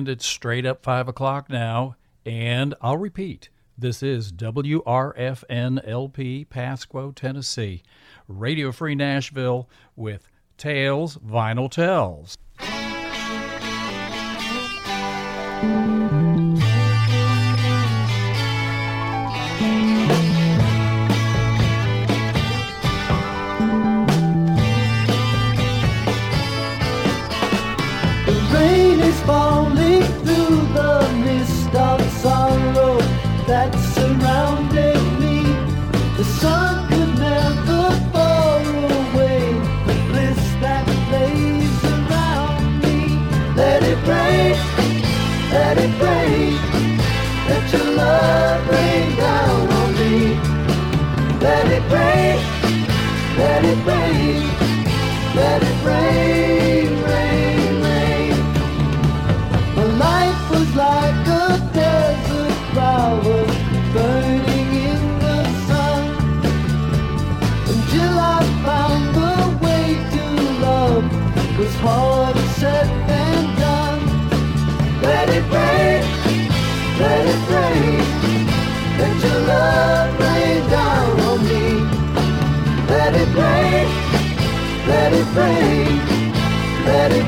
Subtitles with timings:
[0.00, 1.94] And it's straight up 5 o'clock now.
[2.24, 4.88] And I'll repeat this is WRFNLP,
[6.48, 7.82] Pasquo, Tennessee.
[8.26, 12.38] Radio Free Nashville with Tales, Vinyl Tells.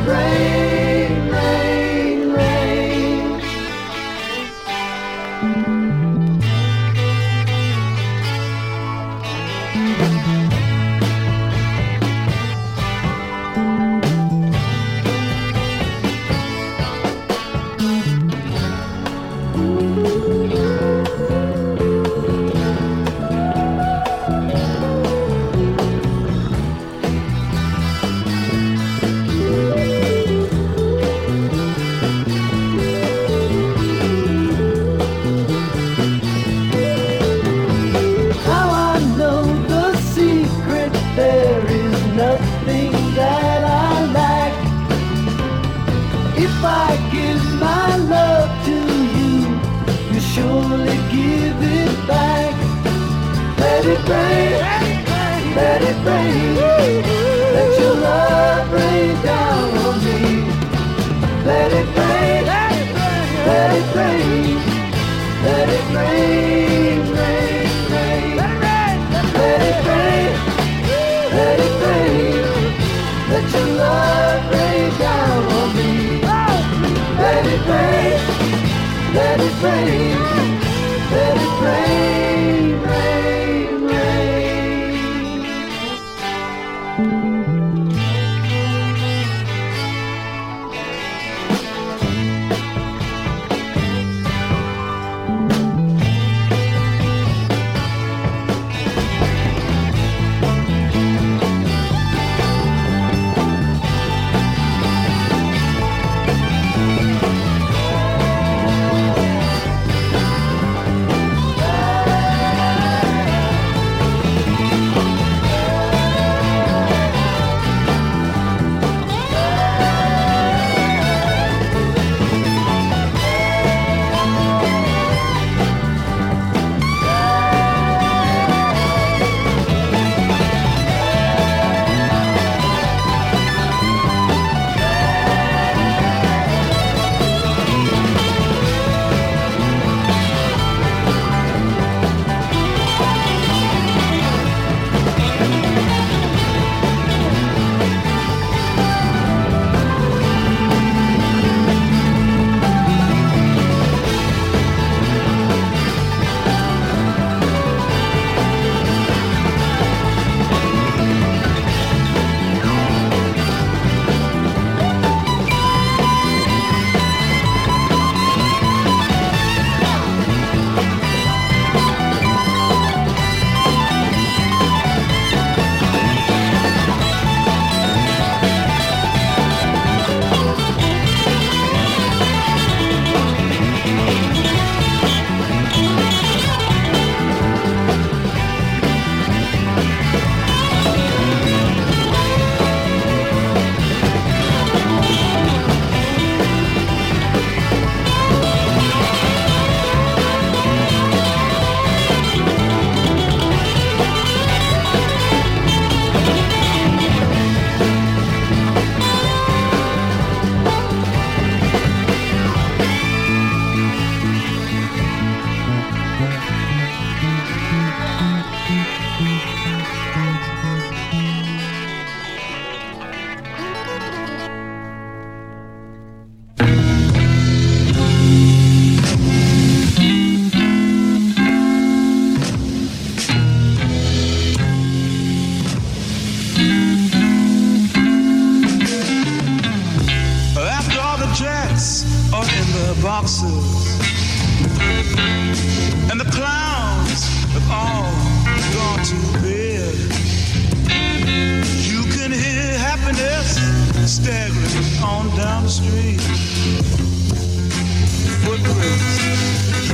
[0.05, 0.72] praying.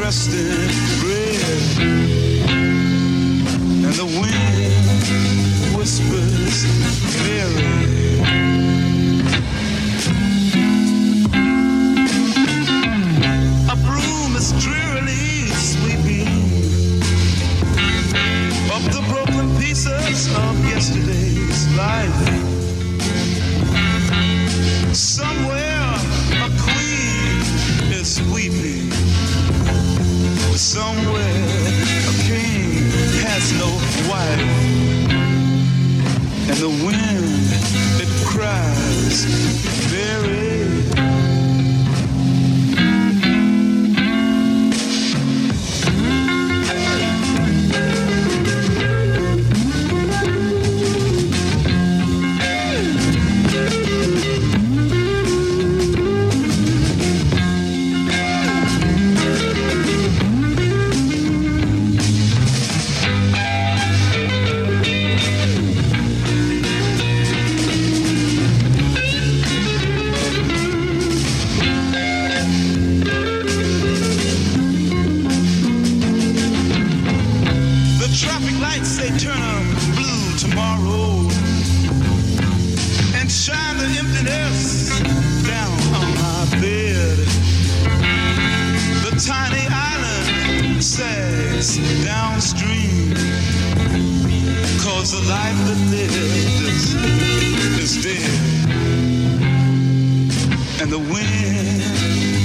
[0.09, 0.71] Dressed in.
[3.85, 6.65] And the wind whispers
[7.25, 7.88] Mary.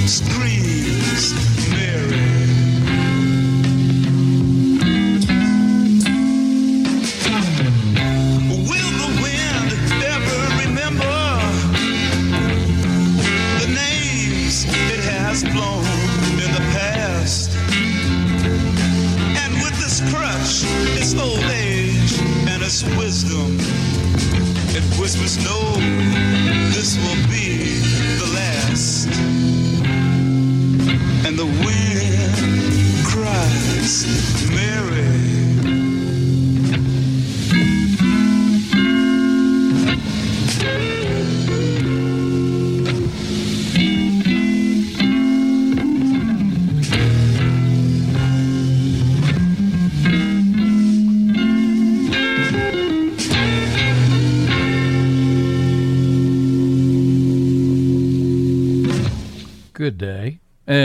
[0.06, 0.43] Screams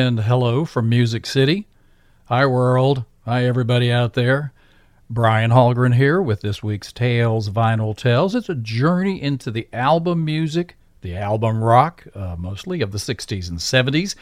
[0.09, 1.67] and hello from Music City.
[2.29, 3.05] Hi, world.
[3.25, 4.53] Hi, everybody out there.
[5.07, 8.33] Brian Hallgren here with this week's Tales Vinyl Tales.
[8.33, 13.49] It's a journey into the album music, the album rock, uh, mostly of the 60s
[13.49, 14.15] and 70s.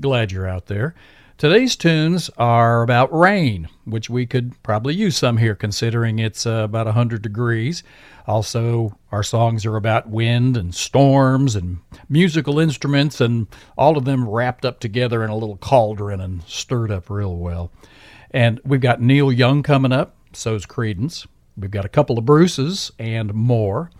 [0.00, 0.94] Glad you're out there.
[1.38, 6.62] Today's tunes are about rain, which we could probably use some here considering it's uh,
[6.64, 7.82] about 100 degrees.
[8.26, 14.26] Also, our songs are about wind and storms and musical instruments, and all of them
[14.26, 17.70] wrapped up together in a little cauldron and stirred up real well.
[18.30, 21.26] And we've got Neil Young coming up, so's Creedence.
[21.54, 23.90] We've got a couple of Bruces and more.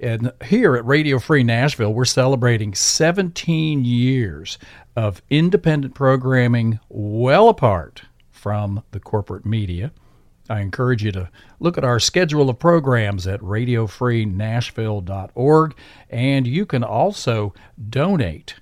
[0.00, 4.58] And here at Radio Free Nashville, we're celebrating 17 years
[4.94, 9.90] of independent programming well apart from the corporate media.
[10.48, 15.74] I encourage you to look at our schedule of programs at radiofreenashville.org,
[16.10, 17.54] and you can also
[17.88, 18.56] donate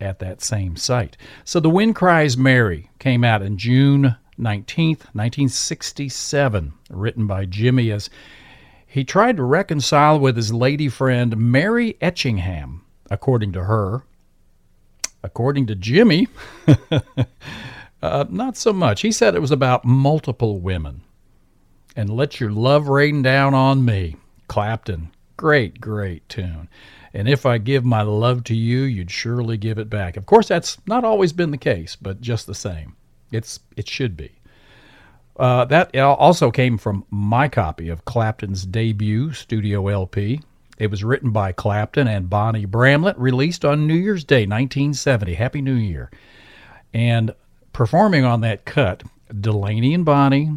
[0.00, 1.16] at that same site.
[1.44, 8.10] So, The Wind Cries Mary came out in June 19th, 1967, written by Jimi as
[8.94, 14.04] he tried to reconcile with his lady friend Mary Etchingham, according to her.
[15.20, 16.28] According to Jimi,
[18.02, 19.00] uh, not so much.
[19.00, 21.00] He said it was about multiple women.
[21.96, 24.14] And let your love rain down on me.
[24.46, 25.10] Clapton.
[25.36, 26.68] Great, great tune.
[27.12, 30.16] And if I give my love to you, you'd surely give it back.
[30.16, 32.94] Of course, that's not always been the case, but just the same,
[33.32, 34.30] it's it should be.
[35.36, 40.40] Uh, that also came from my copy of Clapton's debut studio LP.
[40.78, 45.34] It was written by Clapton and Bonnie Bramlett, released on New Year's Day, 1970.
[45.34, 46.10] Happy New Year.
[46.92, 47.34] And
[47.72, 49.02] performing on that cut,
[49.40, 50.50] Delaney and Bonnie,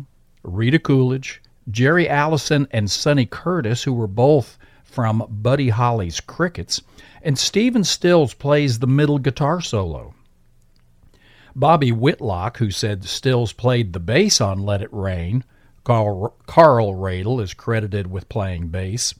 [0.43, 6.81] Rita Coolidge, Jerry Allison, and Sonny Curtis, who were both from Buddy Holly's Crickets,
[7.21, 10.13] and Stephen Stills plays the middle guitar solo.
[11.57, 15.43] Bobby Whitlock, who said Stills played the bass on Let It Rain,
[15.83, 19.15] Carl, Carl Radle is credited with playing bass.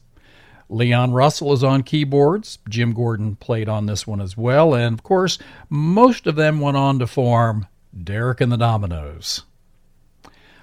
[0.68, 2.58] Leon Russell is on keyboards.
[2.68, 4.72] Jim Gordon played on this one as well.
[4.74, 7.66] And of course, most of them went on to form
[8.04, 9.42] Derek and the Dominos.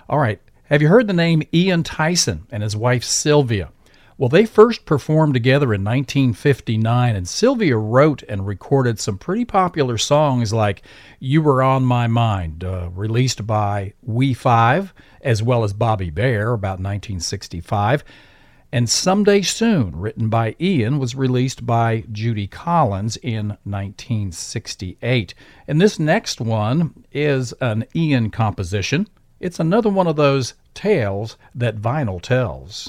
[0.08, 3.72] All right, have you heard the name Ian Tyson and his wife Sylvia?
[4.18, 9.98] Well, they first performed together in 1959, and Sylvia wrote and recorded some pretty popular
[9.98, 10.84] songs like
[11.20, 16.54] You Were On My Mind, uh, released by We Five, as well as Bobby Bare,
[16.54, 18.06] about 1965.
[18.72, 25.34] And Someday Soon, written by Ian, was released by Judy Collins in 1968.
[25.68, 29.10] And this next one is an Ian composition.
[29.42, 32.88] It's another one of those tales that vinyl tells.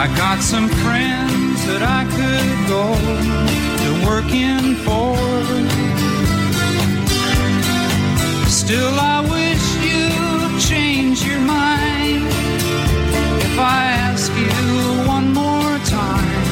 [0.00, 2.84] I got some friends that I could go
[3.82, 5.16] to working for.
[8.48, 12.22] Still, I wish you'd change your mind
[13.42, 16.44] if I ask you one more time.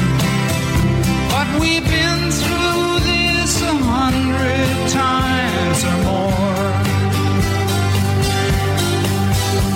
[1.31, 6.73] But we've been through this a hundred times or more.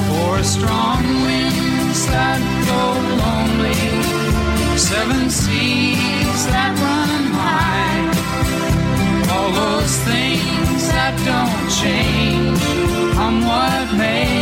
[0.10, 1.11] For a strong
[4.92, 8.02] seven seas that run high,
[9.34, 12.60] all those things that don't change,
[13.16, 14.41] come what may.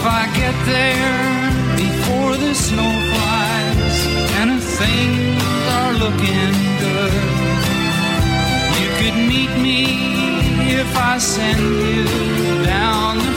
[0.00, 4.06] If I get there before the snow flies
[4.40, 5.42] and if things
[5.76, 7.12] are looking good,
[8.80, 9.84] you could meet me
[10.80, 13.29] if I send you down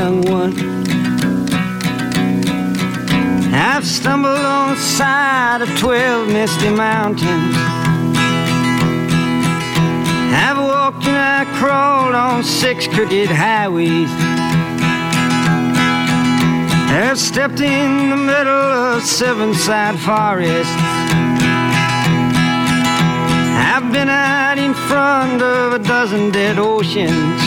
[0.00, 0.54] young one?
[3.52, 7.54] I've stumbled on the side of twelve misty mountains.
[10.44, 14.10] I've walked and I crawled on six crooked highways.
[17.02, 20.80] I've stepped in the middle of seven side forests.
[23.72, 27.39] I've been out in front of a dozen dead oceans.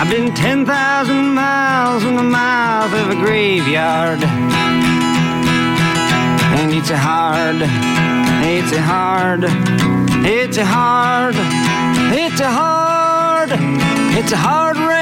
[0.00, 4.22] I've been 10,000 miles in the mouth of a graveyard.
[6.56, 9.44] And it's a hard, it's a hard,
[10.24, 11.34] it's a hard,
[12.16, 13.50] it's a hard,
[14.16, 14.96] it's a hard rain.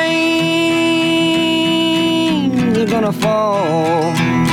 [2.75, 4.48] You're gonna fall.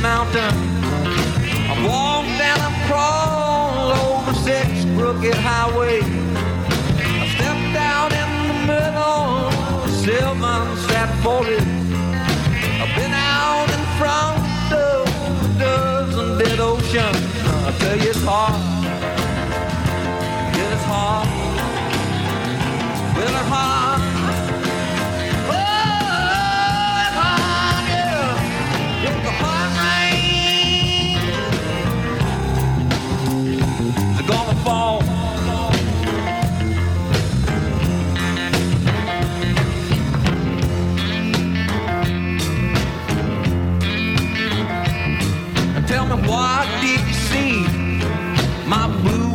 [0.00, 0.40] Twelve misty.
[1.70, 6.04] I've walked and I've crawled over six crooked highways.
[6.04, 9.28] I stepped out in the middle
[9.82, 11.66] of seven sad forties.
[12.82, 15.06] I've been out in front of
[15.44, 17.24] a dozen dead oceans.
[17.66, 18.54] I tell you it's hard.
[20.54, 21.28] It's hard.
[23.16, 23.85] Well, it's hard.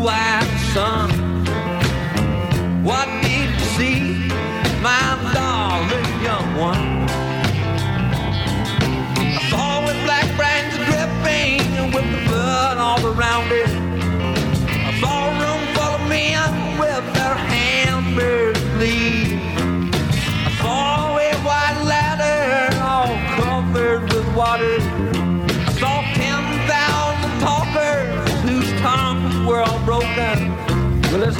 [0.02, 1.10] Blue-eyed son?
[2.84, 3.21] What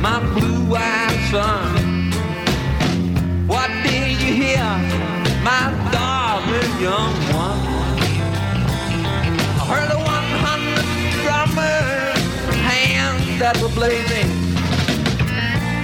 [0.00, 2.10] my blue-eyed son?
[3.46, 4.64] What did you hear,
[5.44, 7.60] my darling young one?
[9.60, 10.84] I heard a 100
[11.20, 12.16] drummers,
[12.64, 14.30] hands that were blazing,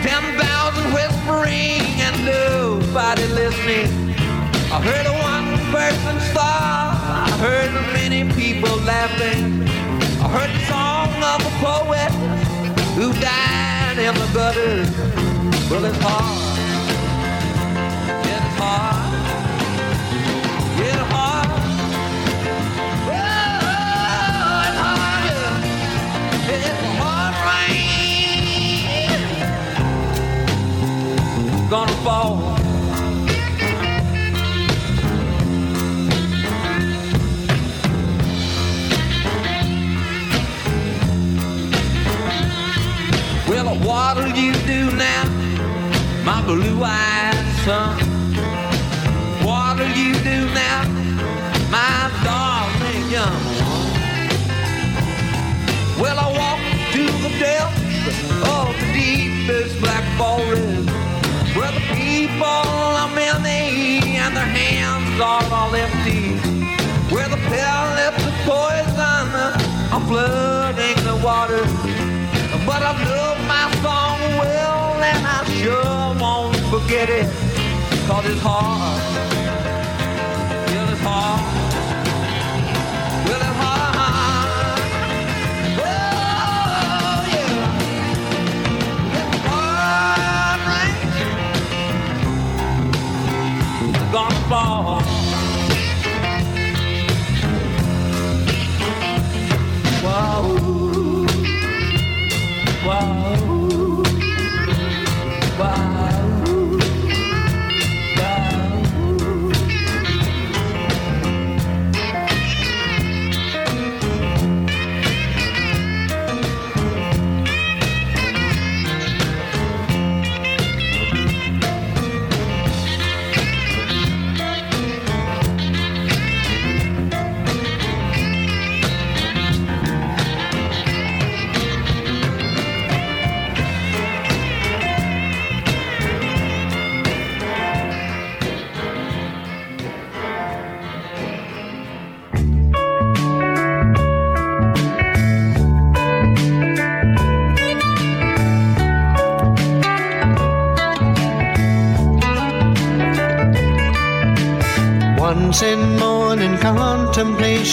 [0.02, 4.14] 10,000 whispering and nobody listening.
[4.72, 9.62] I heard a one-person star, I heard many people laughing.
[10.24, 12.45] I heard the song of a poet
[12.96, 14.84] who died in the gutter.
[15.70, 16.58] Well, it's hard.
[18.24, 19.12] It's hard.
[20.80, 21.50] It's hard.
[23.08, 23.20] Oh,
[24.66, 25.24] it's hard.
[26.48, 29.20] It's hard rain.
[31.68, 32.55] Gonna fall.
[44.36, 45.24] You do now,
[46.24, 47.98] my blue-eyed son?
[49.42, 50.84] What'll you do now,
[51.70, 53.86] my darling young one?
[56.00, 56.60] Well, I walk
[56.92, 58.08] to the depths
[58.44, 60.90] of the deepest black forest,
[61.56, 66.36] where the people are many and their hands are all empty,
[67.14, 69.26] where the pellets of poison
[69.94, 71.64] are flooding the water.
[72.66, 73.35] But I love
[75.02, 77.26] and I sure won't forget it,
[78.06, 79.45] cause it's hard.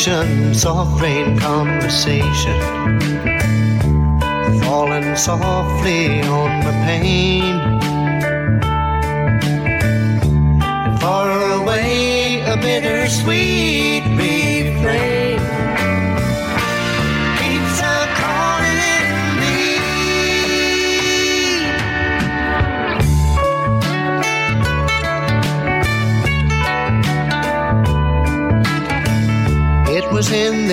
[0.03, 2.59] Contemplation, soft rain conversation,
[4.61, 7.43] falling softly on pain.
[10.61, 13.82] And far away, a bittersweet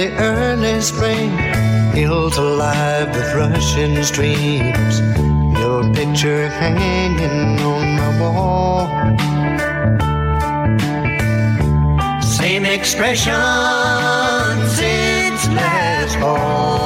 [0.00, 1.28] the early spring,
[1.92, 4.94] hills alive with rushing streams.
[5.60, 8.86] Your picture hanging on my wall.
[12.22, 13.34] Same expression
[14.78, 16.79] since last fall.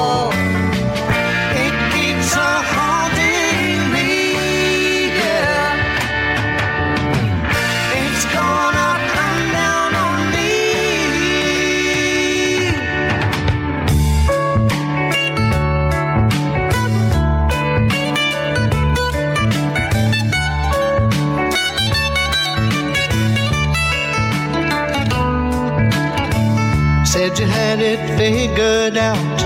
[27.35, 29.41] Said you had it figured out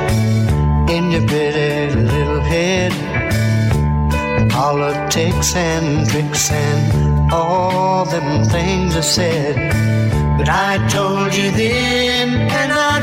[0.92, 2.92] in your pretty little head.
[4.52, 9.56] Politics and tricks and all them things I said.
[10.38, 12.30] But I told you then,
[12.62, 12.99] and I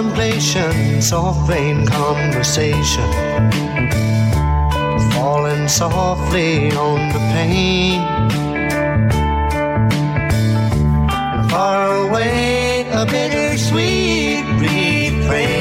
[0.00, 3.10] contemplation, soft rain conversation,
[5.12, 8.00] falling softly on the pane.
[11.50, 15.59] Far away, a bittersweet refrain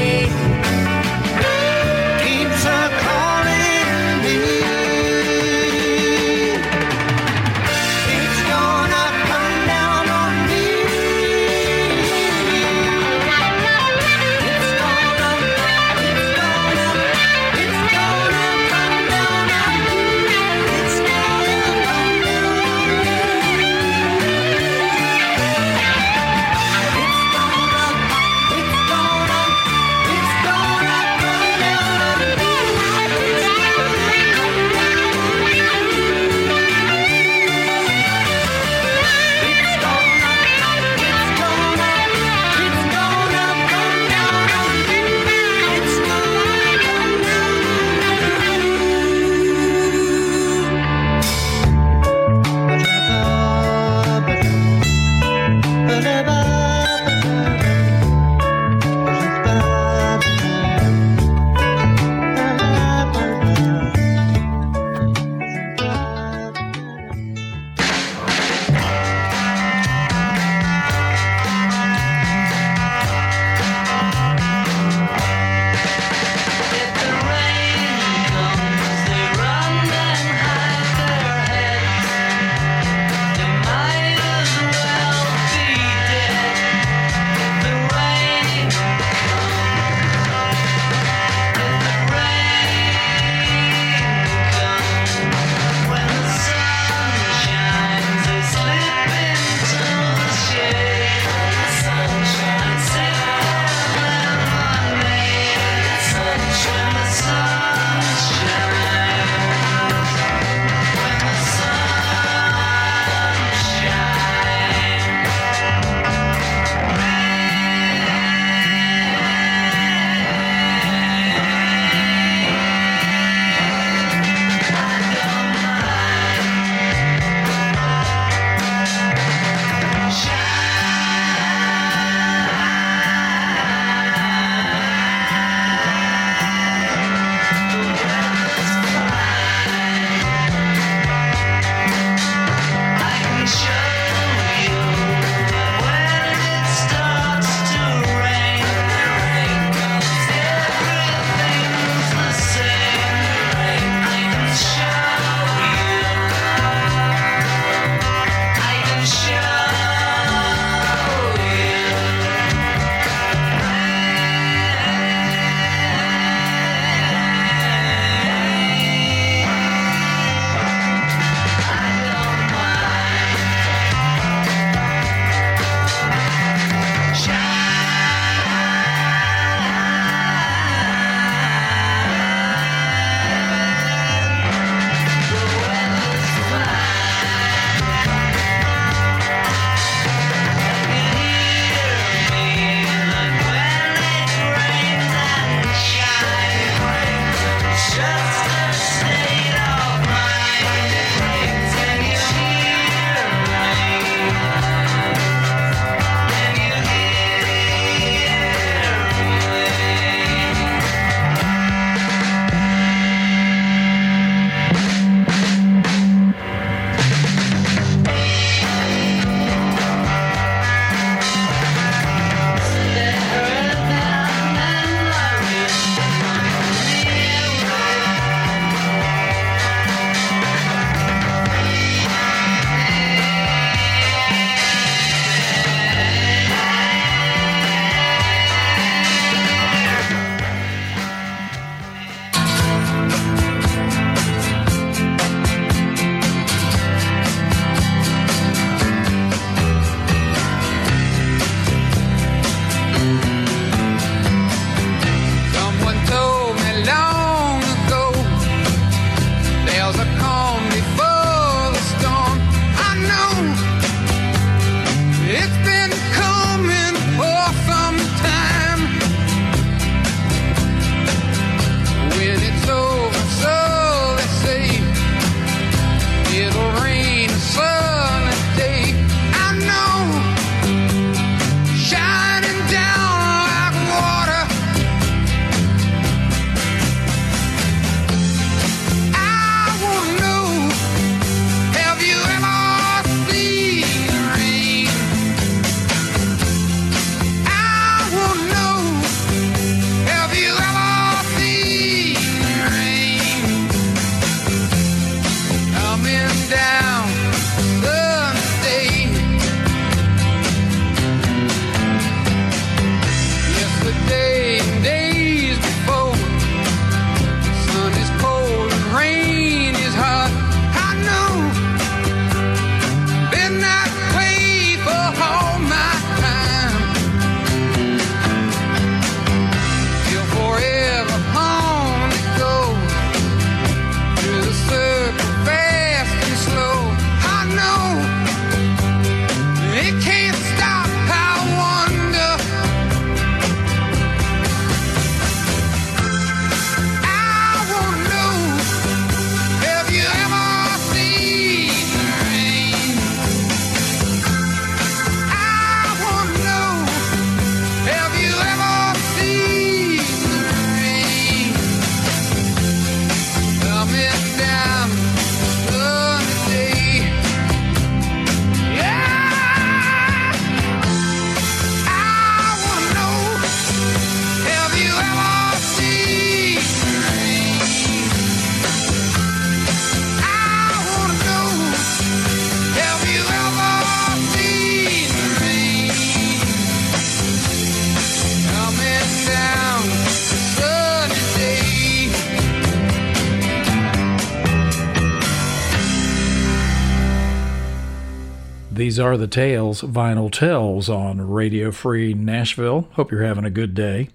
[399.00, 402.90] These are the tales, Vinyl Tells on Radio Free Nashville.
[402.96, 404.10] Hope you're having a good day.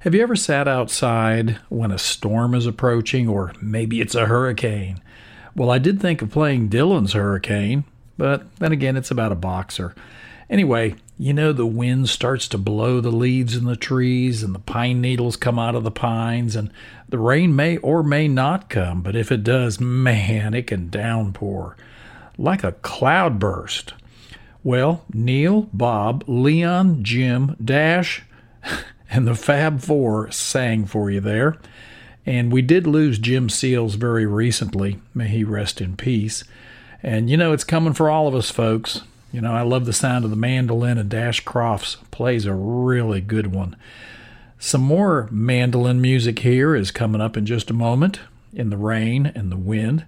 [0.00, 5.00] Have you ever sat outside when a storm is approaching, or maybe it's a hurricane?
[5.54, 7.84] Well, I did think of playing Dylan's Hurricane,
[8.18, 9.94] but then again, it's about a boxer.
[10.50, 14.58] Anyway, you know, the wind starts to blow the leaves in the trees, and the
[14.58, 16.72] pine needles come out of the pines, and
[17.08, 21.76] the rain may or may not come, but if it does, man, it can downpour
[22.36, 23.94] like a cloudburst.
[24.64, 28.22] Well, Neil, Bob, Leon, Jim, Dash,
[29.10, 31.58] and the Fab Four sang for you there.
[32.24, 35.00] And we did lose Jim Seals very recently.
[35.12, 36.44] May he rest in peace.
[37.02, 39.02] And you know, it's coming for all of us, folks.
[39.30, 43.20] You know, I love the sound of the mandolin, and Dash Crofts plays a really
[43.20, 43.76] good one.
[44.58, 48.20] Some more mandolin music here is coming up in just a moment
[48.54, 50.06] in the rain and the wind.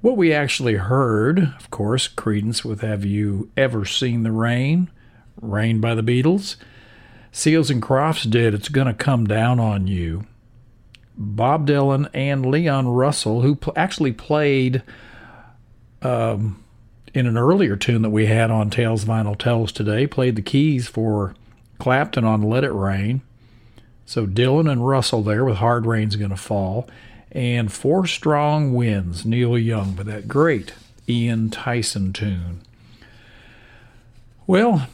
[0.00, 4.90] What we actually heard, of course, Creedence with Have You Ever Seen the Rain?
[5.40, 6.54] Rain by the Beatles.
[7.32, 10.24] Seals and Crofts did It's Gonna Come Down on You.
[11.16, 14.84] Bob Dylan and Leon Russell, who pl- actually played
[16.00, 16.62] um,
[17.12, 20.86] in an earlier tune that we had on Tales Vinyl Tells today, played the keys
[20.86, 21.34] for
[21.80, 23.20] Clapton on Let It Rain.
[24.06, 26.88] So Dylan and Russell there with Hard Rain's Gonna Fall.
[27.32, 30.74] And Four Strong Winds, Neil Young, with that great
[31.08, 32.62] Ian Tyson tune.
[34.46, 34.88] Well,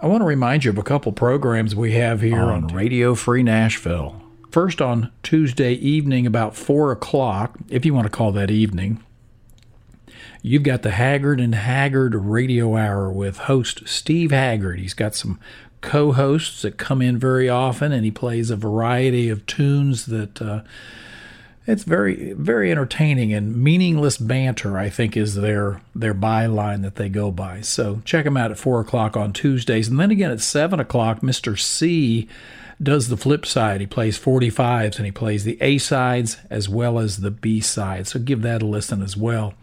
[0.00, 3.14] I want to remind you of a couple programs we have here on, on Radio
[3.14, 4.22] Free Nashville.
[4.50, 9.02] First, on Tuesday evening, about 4 o'clock, if you want to call that evening,
[10.40, 14.78] you've got the Haggard and Haggard Radio Hour with host Steve Haggard.
[14.78, 15.38] He's got some
[15.80, 20.40] co hosts that come in very often, and he plays a variety of tunes that.
[20.40, 20.62] Uh,
[21.68, 27.08] it's very very entertaining and meaningless banter i think is their their byline that they
[27.08, 30.40] go by so check them out at four o'clock on tuesdays and then again at
[30.40, 32.28] seven o'clock mr c
[32.82, 33.80] does the flip side.
[33.80, 38.10] He plays 45s and he plays the A sides as well as the B sides.
[38.10, 39.54] So give that a listen as well.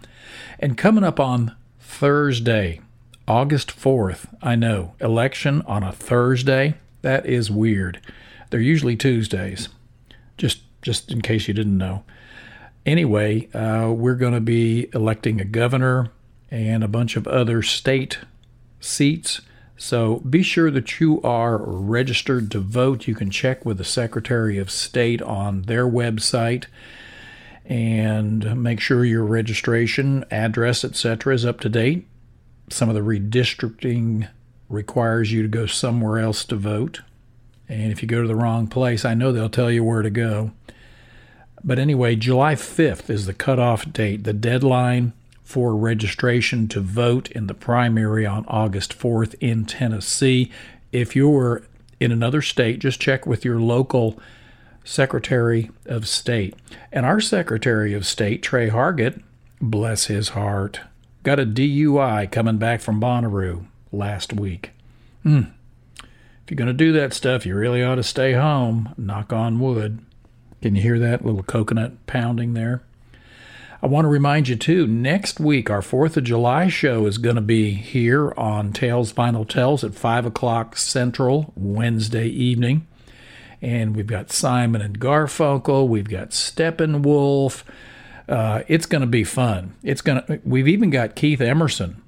[0.59, 2.81] And coming up on Thursday,
[3.27, 7.99] August 4th, I know, election on a Thursday, that is weird.
[8.49, 9.69] They're usually Tuesdays,
[10.37, 12.03] just just in case you didn't know.
[12.85, 16.11] Anyway, uh, we're going to be electing a governor
[16.51, 18.19] and a bunch of other state
[18.79, 19.41] seats.
[19.75, 23.07] So be sure that you are registered to vote.
[23.07, 26.65] You can check with the Secretary of State on their website
[27.65, 31.33] and make sure your registration, address, etc.
[31.33, 32.07] is up to date.
[32.69, 34.29] Some of the redistricting
[34.69, 37.01] requires you to go somewhere else to vote.
[37.67, 40.11] And if you go to the wrong place, I know they'll tell you where to
[40.11, 40.51] go.
[41.65, 44.23] But anyway, July 5th is the cutoff date.
[44.23, 45.13] The deadline
[45.43, 50.51] for registration to vote in the primary on August 4th in Tennessee.
[50.91, 51.63] If you're
[51.99, 54.19] in another state, just check with your local
[54.83, 56.53] Secretary of State.
[56.91, 59.21] And our Secretary of State, Tre Hargett,
[59.59, 60.81] bless his heart,
[61.23, 64.69] got a DUI coming back from Bonnaroo last week.
[65.25, 65.51] Mm.
[65.99, 68.93] If you're going to do that stuff, you really ought to stay home.
[68.97, 70.05] Knock on wood.
[70.61, 72.81] Can you hear that little coconut pounding there?
[73.81, 77.35] I want to remind you too, next week, our 4th of July show is going
[77.35, 82.87] to be here on Tales Vinyl Tells at 5 o'clock Central, Wednesday evening.
[83.61, 87.63] And we've got Simon and Garfunkel, we've got Steppenwolf.
[88.27, 89.75] Uh, it's going to be fun.
[89.83, 90.41] It's going to.
[90.43, 92.01] We've even got Keith Emerson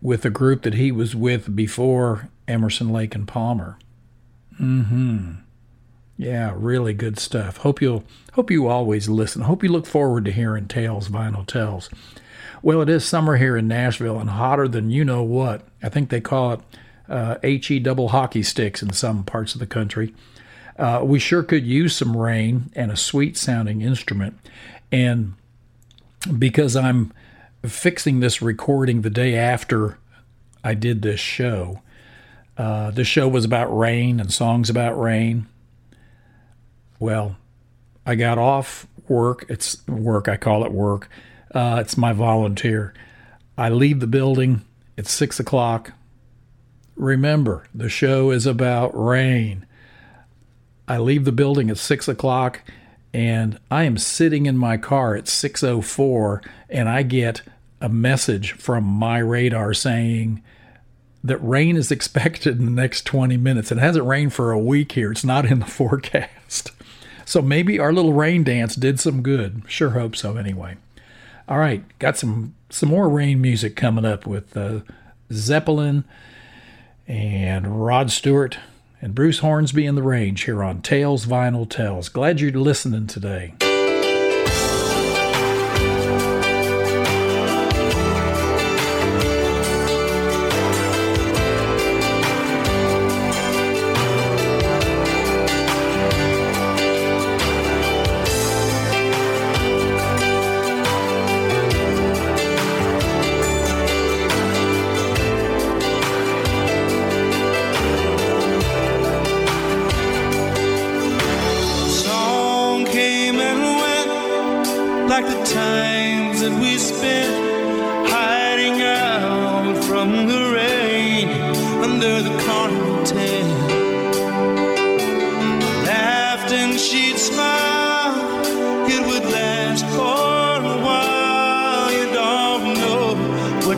[0.00, 3.78] with a group that he was with before Emerson, Lake and Palmer.
[4.58, 5.32] Hmm.
[6.16, 7.58] Yeah, really good stuff.
[7.58, 9.42] Hope you'll hope you always listen.
[9.42, 11.90] Hope you look forward to hearing Tales Vinyl Tells.
[12.62, 15.62] Well, it is summer here in Nashville and hotter than you know what.
[15.82, 16.60] I think they call it
[17.08, 20.14] uh, HE double hockey sticks in some parts of the country.
[20.78, 24.38] Uh, we sure could use some rain and a sweet sounding instrument.
[24.90, 25.34] And
[26.38, 27.12] because I'm
[27.64, 29.98] fixing this recording the day after
[30.64, 31.82] I did this show,
[32.58, 35.46] uh, this show was about rain and songs about rain.
[36.98, 37.36] Well,
[38.04, 39.46] I got off work.
[39.48, 40.28] It's work.
[40.28, 41.08] I call it work.
[41.54, 42.94] Uh, it's my volunteer.
[43.58, 44.62] I leave the building.
[44.96, 45.92] It's six o'clock.
[46.94, 49.66] Remember, the show is about rain.
[50.88, 52.62] I leave the building at six o'clock,
[53.12, 57.42] and I am sitting in my car at six o four, and I get
[57.80, 60.42] a message from my radar saying
[61.22, 63.72] that rain is expected in the next 20 minutes.
[63.72, 65.12] It hasn't rained for a week here.
[65.12, 66.70] It's not in the forecast.
[67.26, 69.62] So maybe our little rain dance did some good.
[69.66, 70.76] Sure hope so, anyway.
[71.48, 74.80] All right, got some some more rain music coming up with uh,
[75.32, 76.04] Zeppelin
[77.06, 78.58] and Rod Stewart
[79.00, 82.08] and Bruce Hornsby in the Range here on Tales Vinyl Tells.
[82.08, 83.54] Glad you're listening today.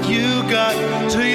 [0.09, 1.27] you got to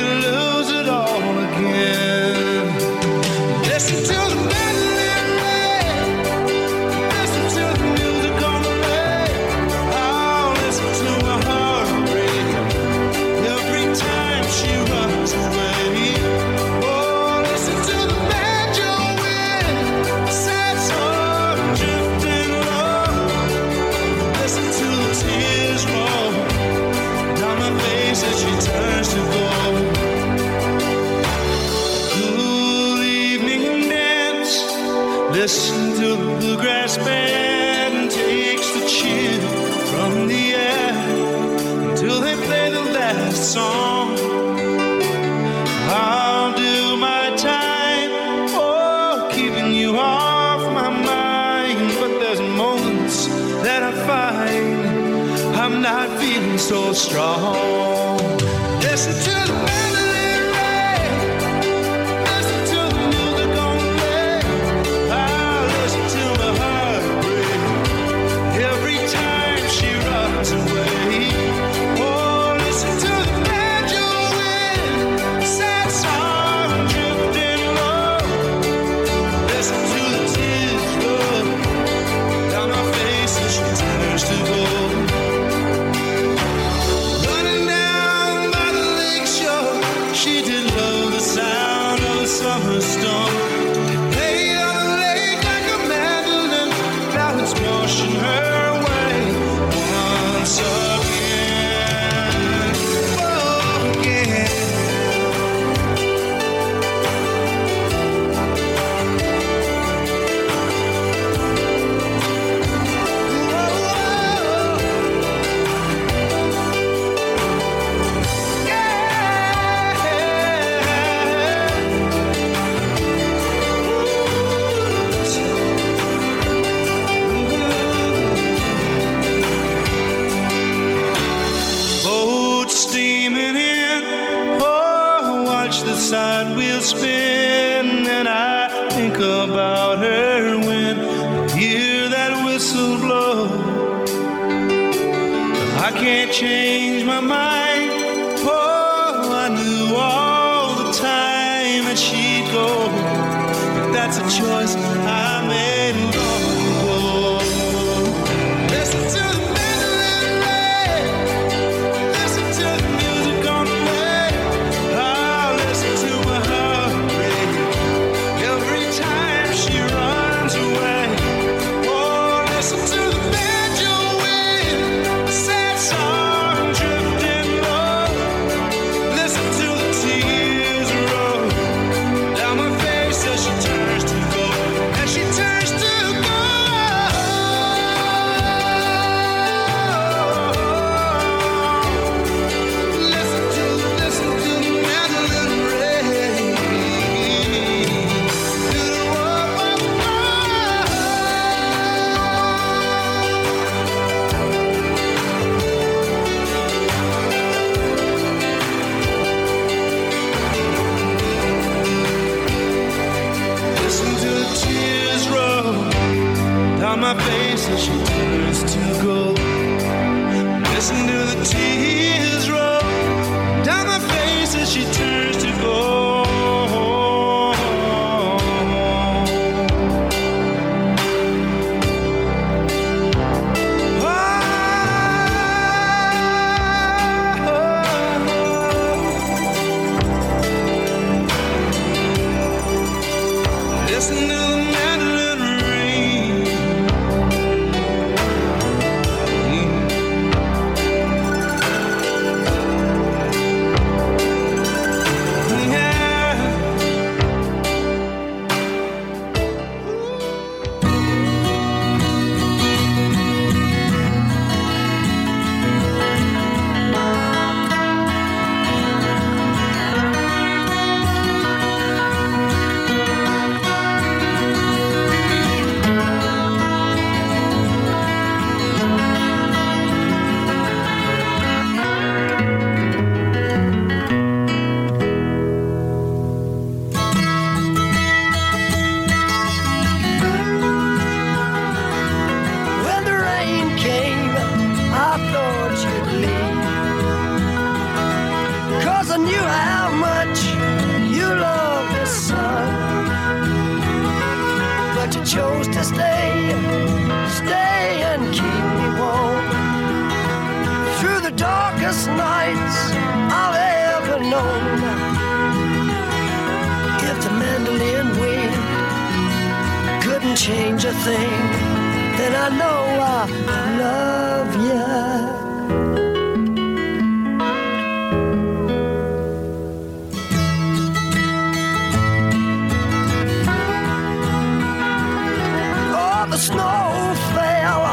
[336.34, 337.84] the snow fell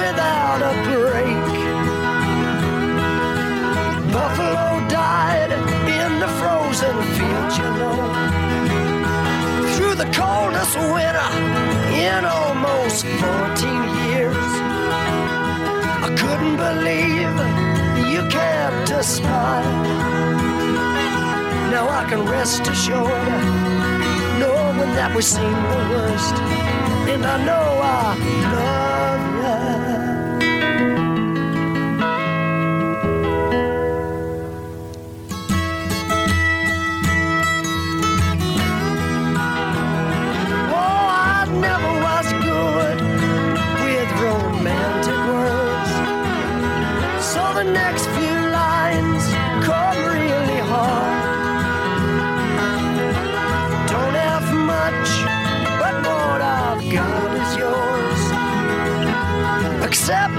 [0.00, 1.48] without a break.
[4.10, 5.52] Buffalo died
[6.00, 7.98] in the frozen fields, you know.
[9.74, 11.30] Through the coldest winter
[12.08, 14.50] in almost 14 years.
[16.06, 17.34] I couldn't believe
[18.10, 19.82] you kept a smile.
[21.70, 23.28] Now I can rest assured,
[24.40, 26.73] knowing that we've seen the worst.
[27.06, 28.16] And I know I
[28.54, 29.13] love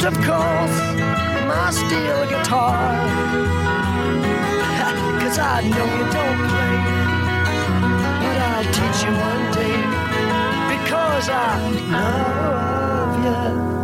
[0.05, 0.77] of course,
[1.47, 2.77] my steel guitar.
[5.19, 6.75] Cause I know you don't play
[8.21, 9.81] but I'll teach you one day
[10.69, 13.74] because I love you.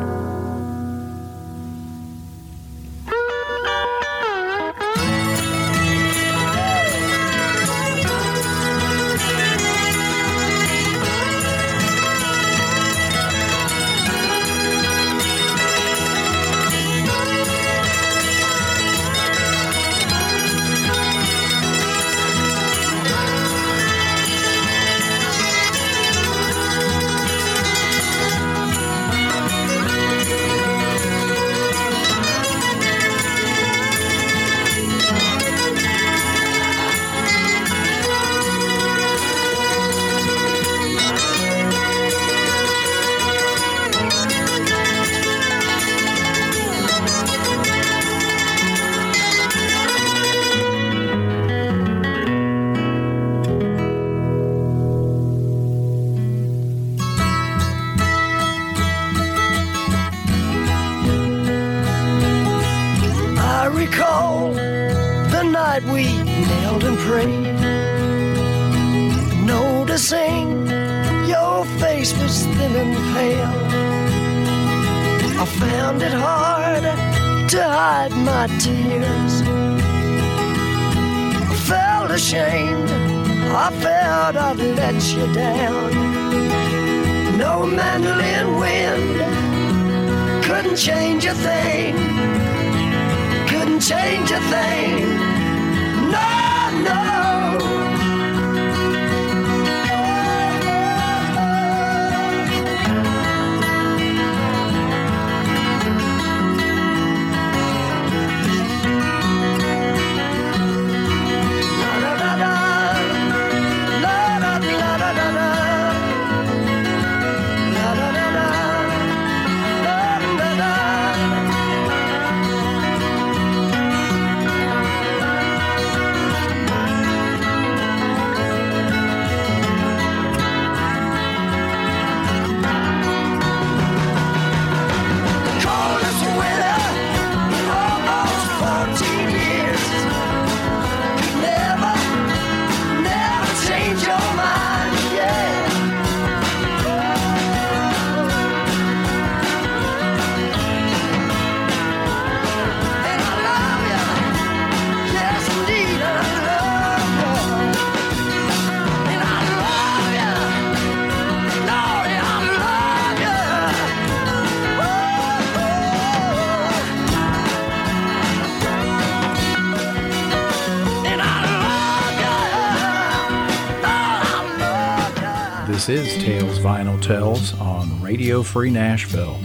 [176.61, 179.39] Is Tales on Radio Free Nashville.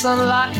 [0.00, 0.57] Sunlight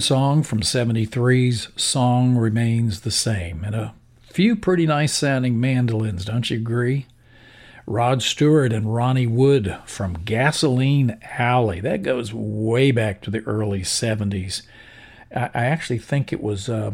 [0.00, 6.50] Song from 73's Song Remains the Same, and a few pretty nice sounding mandolins, don't
[6.50, 7.06] you agree?
[7.86, 11.80] Rod Stewart and Ronnie Wood from Gasoline Alley.
[11.80, 14.62] That goes way back to the early 70s.
[15.34, 16.92] I, I actually think it was uh,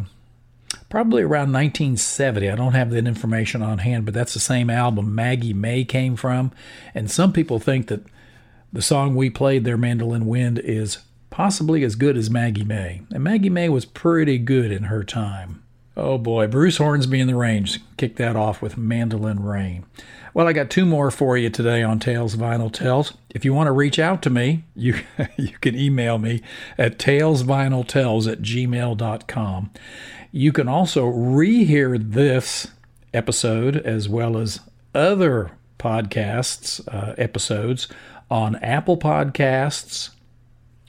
[0.89, 2.51] probably around 1970.
[2.51, 6.17] I don't have that information on hand, but that's the same album Maggie May came
[6.17, 6.53] from.
[6.95, 8.03] And some people think that
[8.73, 10.99] the song we played there, Mandolin Wind, is
[11.37, 13.03] possibly as good as Maggie May.
[13.13, 15.63] And Maggie May was pretty good in her time.
[15.95, 19.85] Oh boy, Bruce Hornsby in the Range kicked that off with Mandolin Rain.
[20.33, 23.13] Well, I got two more for you today on Tales Vinyl Tells.
[23.29, 24.99] If you want to reach out to me, you
[25.37, 26.41] you can email me
[26.79, 29.71] at talesvinyltells at gmail.com.
[30.33, 32.69] You can also rehear this
[33.13, 34.61] episode as well as
[34.95, 37.89] other podcasts uh, episodes
[38.31, 40.16] on Apple Podcasts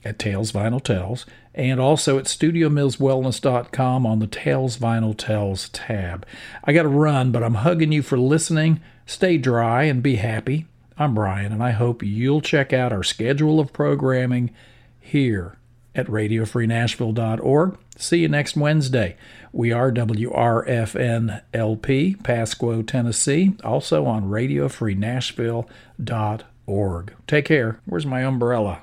[0.04, 6.26] at Tales Vinyl Tells and also at studiomillswellness.com on the Tales Vinyl Tells tab.
[6.64, 8.80] I got to run, but I'm hugging you for listening.
[9.06, 10.66] Stay dry and be happy.
[10.96, 14.50] I'm Brian, and I hope you'll check out our schedule of programming
[15.00, 15.56] here
[15.94, 17.78] at radiofreenashville.org.
[17.96, 19.16] See you next Wednesday.
[19.52, 27.14] We are WRFN LP, Pasquo, Tennessee, also on radiofreenashville.org.
[27.26, 27.80] Take care.
[27.84, 28.82] Where's my umbrella?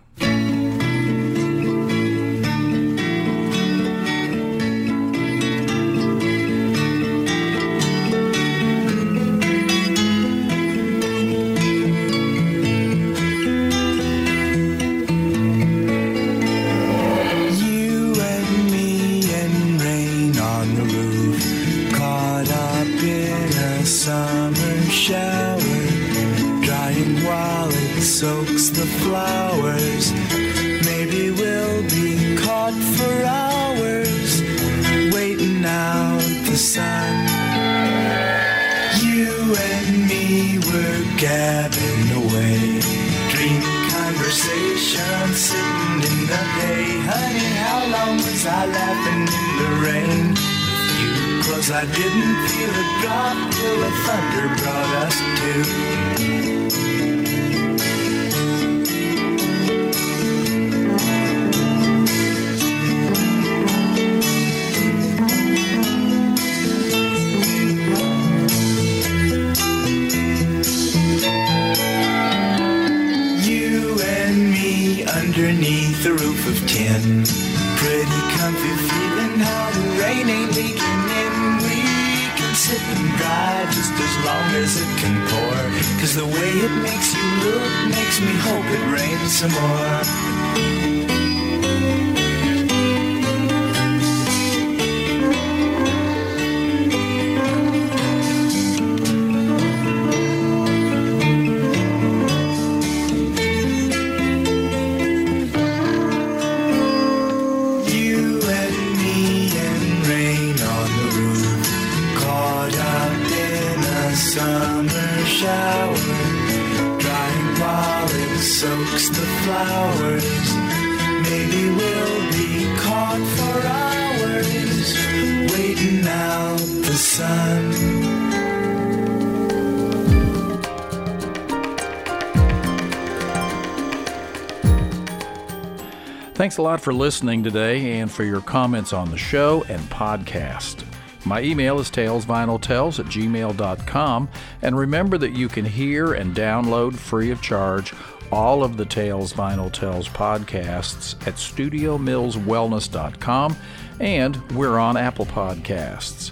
[136.45, 140.85] Thanks a lot for listening today and for your comments on the show and podcast.
[141.25, 144.29] My email is talesvinyltells at gmail.com.
[144.61, 147.95] And remember that you can hear and download free of charge
[148.31, 153.57] all of the Tales Vinyl Tells podcasts at studiomillswellness.com.
[153.99, 156.31] And we're on Apple Podcasts.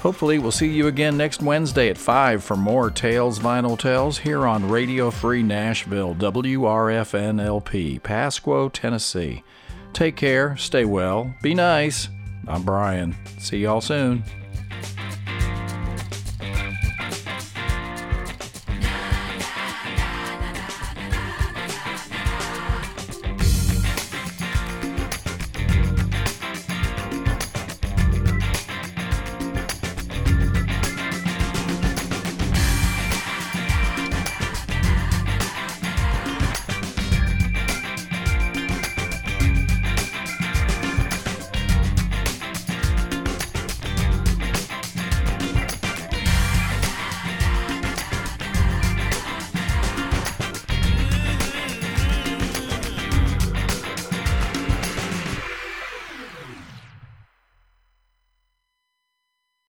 [0.00, 4.46] Hopefully, we'll see you again next Wednesday at 5 for more Tales Vinyl Tells here
[4.46, 9.44] on Radio Free Nashville, WRFNLP, Pasquo, Tennessee.
[9.92, 12.08] Take care, stay well, be nice.
[12.48, 13.14] I'm Brian.
[13.38, 14.24] See y'all soon.